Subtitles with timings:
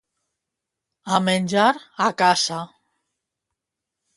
[1.17, 1.69] A menjar,
[2.07, 2.61] a casa.